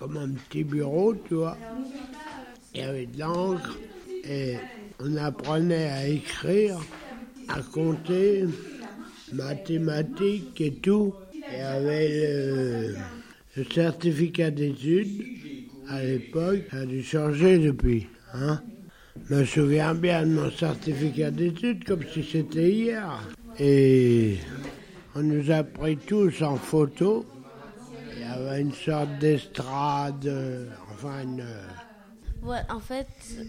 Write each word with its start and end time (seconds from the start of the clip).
comme 0.00 0.16
un 0.16 0.30
petit 0.30 0.64
bureau, 0.64 1.14
tu 1.28 1.34
vois. 1.34 1.58
Il 2.74 2.80
y 2.80 2.84
avait 2.84 3.04
de 3.04 3.20
l'encre 3.20 3.78
et 4.24 4.56
on 4.98 5.14
apprenait 5.16 5.90
à 5.90 6.08
écrire, 6.08 6.78
à 7.48 7.60
compter, 7.60 8.46
mathématiques 9.34 10.58
et 10.58 10.72
tout. 10.72 11.12
Il 11.34 11.58
y 11.58 11.60
avait 11.60 12.08
le, 12.08 12.96
le 13.56 13.64
certificat 13.64 14.50
d'études 14.50 15.22
à 15.90 16.02
l'époque, 16.02 16.60
ça 16.70 16.78
a 16.78 16.86
dû 16.86 17.02
changer 17.02 17.58
depuis. 17.58 18.06
Hein 18.32 18.62
je 19.28 19.34
me 19.34 19.44
souviens 19.44 19.94
bien 19.94 20.24
de 20.24 20.32
mon 20.32 20.50
certificat 20.50 21.30
d'études 21.30 21.84
comme 21.84 22.04
si 22.10 22.22
c'était 22.22 22.70
hier. 22.70 23.20
Et 23.58 24.38
on 25.14 25.22
nous 25.22 25.50
a 25.50 25.62
pris 25.62 25.98
tous 25.98 26.40
en 26.42 26.56
photo. 26.56 27.26
Il 28.36 28.44
y 28.44 28.48
avait 28.48 28.60
une 28.60 28.72
sorte 28.72 29.18
d'estrade, 29.18 30.26
euh, 30.26 30.70
enfin 30.92 31.22
une... 31.22 31.44
Ouais, 32.42 32.62
en 32.70 32.80
fait, 32.80 33.08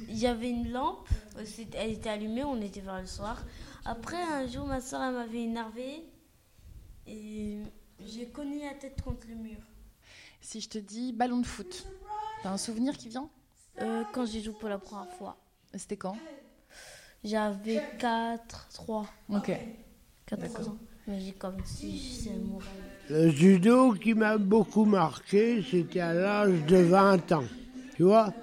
il 0.09 0.17
y 0.17 0.27
avait 0.27 0.49
une 0.49 0.71
lampe, 0.71 1.07
c'était- 1.45 1.77
elle 1.77 1.91
était 1.91 2.09
allumée, 2.09 2.43
on 2.43 2.59
était 2.61 2.81
vers 2.81 2.99
le 2.99 3.05
soir. 3.07 3.41
Après, 3.85 4.17
un 4.21 4.47
jour, 4.47 4.65
ma 4.65 4.81
soeur, 4.81 5.01
elle 5.01 5.13
m'avait 5.13 5.43
énervé 5.43 6.03
et 7.07 7.59
j'ai 8.05 8.27
cogné 8.27 8.65
la 8.65 8.73
tête 8.73 9.01
contre 9.01 9.27
le 9.27 9.35
mur. 9.35 9.57
Si 10.41 10.61
je 10.61 10.69
te 10.69 10.77
dis 10.77 11.13
ballon 11.13 11.39
de 11.39 11.45
foot, 11.45 11.85
t'as 12.43 12.51
un 12.51 12.57
souvenir 12.57 12.97
qui 12.97 13.09
vient? 13.09 13.29
Euh, 13.81 14.03
quand 14.11 14.25
j'ai 14.25 14.41
joué 14.41 14.53
pour 14.53 14.69
la 14.69 14.77
première 14.79 15.11
fois, 15.11 15.37
C'était 15.75 15.97
quand? 15.97 16.17
J'avais 17.23 17.81
4, 17.97 18.67
3, 18.73 19.05
Ok. 19.29 19.51
4 20.39 20.69
ans. 20.69 20.77
Mais 21.07 21.19
j'ai 21.19 21.33
comme 21.33 21.57
si 21.65 21.99
c'est 21.99 22.37
mourir. 22.37 22.67
Le 23.09 23.29
judo 23.29 23.93
qui 23.93 24.13
m'a 24.13 24.37
beaucoup 24.37 24.85
marqué, 24.85 25.61
c'était 25.69 25.99
à 25.99 26.13
l'âge 26.13 26.65
de 26.65 26.77
20 26.77 27.31
ans. 27.33 27.43
Tu 27.95 28.03
vois? 28.03 28.33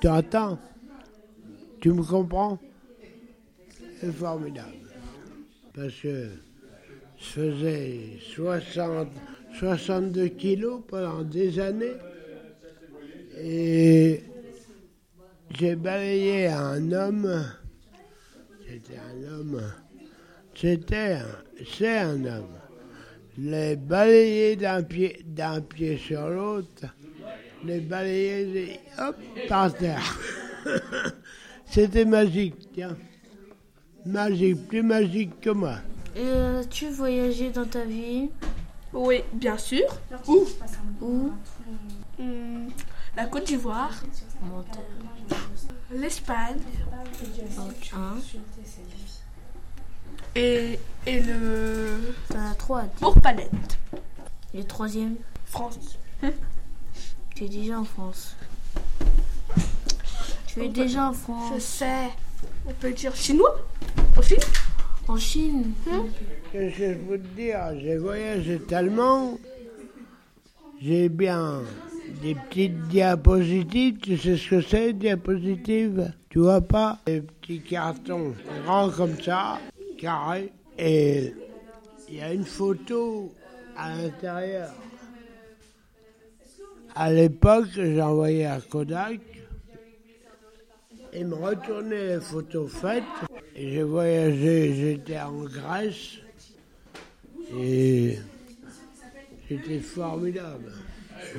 Tu 0.00 0.08
entends? 0.08 0.58
Tu 1.80 1.92
me 1.92 2.02
comprends? 2.02 2.58
C'est 4.00 4.12
formidable. 4.12 4.76
Parce 5.74 5.94
que 6.00 6.28
je 7.18 7.24
faisais 7.24 8.18
60, 8.34 9.08
62 9.58 10.28
kilos 10.28 10.82
pendant 10.86 11.22
des 11.22 11.58
années. 11.58 11.96
Et 13.38 14.22
j'ai 15.58 15.74
balayé 15.74 16.48
un 16.48 16.92
homme. 16.92 17.44
C'était 18.68 18.98
un 18.98 19.32
homme. 19.32 19.62
C'était 20.60 21.14
un, 21.14 21.26
c'est 21.78 21.98
un 22.00 22.22
homme. 22.22 22.58
Les 23.38 23.76
balayer 23.76 24.56
d'un 24.56 24.82
pied, 24.82 25.22
d'un 25.24 25.62
pied 25.62 25.96
sur 25.96 26.28
l'autre, 26.28 26.84
les 27.64 27.80
balayer, 27.80 28.78
hop, 28.98 29.16
par 29.48 29.72
terre. 29.72 30.18
C'était 31.64 32.04
magique, 32.04 32.68
tiens. 32.74 32.94
Magique, 34.04 34.68
plus 34.68 34.82
magique 34.82 35.40
que 35.40 35.48
moi. 35.48 35.76
Euh, 36.18 36.62
tu 36.68 36.90
voyagé 36.90 37.48
dans 37.48 37.64
ta 37.64 37.84
vie? 37.86 38.28
Oui, 38.92 39.22
bien 39.32 39.56
sûr. 39.56 39.86
Où? 40.28 40.46
Où? 41.00 41.32
Hmm, 42.18 42.68
La 43.16 43.24
Côte 43.24 43.46
d'Ivoire, 43.46 44.02
l'Espagne 45.90 46.58
Hein? 47.94 48.16
Et, 50.34 50.78
et 51.06 51.20
le 51.20 52.14
T'en 52.28 52.50
as 52.50 52.54
trois. 52.54 52.84
Bourg-Palette, 53.00 53.78
Le 54.54 54.62
troisième, 54.64 55.16
France. 55.46 55.98
tu 57.34 57.44
es 57.44 57.48
déjà 57.48 57.80
en 57.80 57.84
France. 57.84 58.36
Tu 60.46 60.64
es 60.64 60.68
déjà 60.68 61.08
en 61.08 61.12
Je 61.12 61.18
France. 61.18 61.60
sais. 61.62 62.08
On 62.66 62.72
peut 62.72 62.92
dire 62.92 63.14
chinois? 63.14 63.56
Aussi. 64.18 64.36
En 65.08 65.16
Chine 65.16 65.72
Qu'est-ce 66.52 66.78
que 66.78 66.88
je 66.92 66.94
peux 66.94 67.18
te 67.18 67.26
dire? 67.36 67.58
J'ai 67.80 67.96
voyagé 67.96 68.58
tellement. 68.60 69.38
J'ai 70.80 71.08
bien 71.08 71.62
des 72.22 72.34
petites 72.34 72.80
diapositives. 72.88 73.98
Tu 73.98 74.16
sais 74.16 74.36
ce 74.36 74.50
que 74.50 74.60
c'est, 74.60 74.92
diapositives 74.92 76.12
Tu 76.28 76.38
vois 76.38 76.60
pas? 76.60 76.98
Des 77.06 77.20
petits 77.22 77.60
cartons 77.60 78.34
grands 78.64 78.90
comme 78.90 79.20
ça, 79.20 79.58
carrés. 80.00 80.52
Et 80.78 81.34
il 82.08 82.16
y 82.16 82.20
a 82.20 82.32
une 82.32 82.44
photo 82.44 83.32
à 83.76 83.94
l'intérieur. 83.94 84.72
À 86.94 87.12
l'époque, 87.12 87.68
j'envoyais 87.74 88.46
à 88.46 88.60
Kodak. 88.60 89.20
Ils 91.12 91.26
me 91.26 91.34
retournaient 91.34 92.16
les 92.16 92.20
photos 92.20 92.70
faites. 92.70 93.04
Et 93.54 93.72
j'ai 93.72 93.82
voyagé, 93.82 94.74
j'étais 94.74 95.20
en 95.20 95.44
Grèce. 95.44 96.18
Et 97.58 98.18
c'était 99.48 99.80
formidable. 99.80 100.72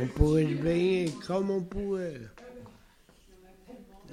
On 0.01 0.07
pouvait 0.07 0.45
se 0.45 0.61
baigner 0.61 1.09
comme 1.25 1.49
on 1.51 1.61
pouvait. 1.61 2.21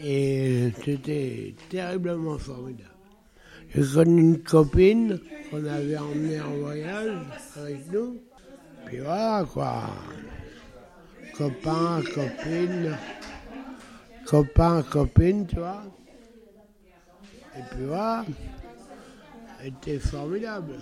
Et 0.00 0.70
c'était 0.84 1.54
terriblement 1.68 2.38
formidable. 2.38 2.97
J'ai 3.74 3.82
connu 3.94 4.20
une 4.20 4.42
copine 4.42 5.20
qu'on 5.50 5.64
avait 5.64 5.98
emmenée 5.98 6.40
en 6.40 6.56
voyage 6.56 7.18
avec 7.56 7.92
nous. 7.92 8.16
Puis 8.86 8.98
voilà 8.98 9.44
quoi. 9.52 9.82
Copain, 11.36 12.02
copine. 12.14 12.96
Copain, 14.26 14.82
copine, 14.82 15.46
tu 15.46 15.56
vois. 15.56 15.84
Et 17.56 17.62
puis 17.70 17.84
voilà. 17.86 18.24
C'était 19.62 19.98
formidable. 19.98 20.76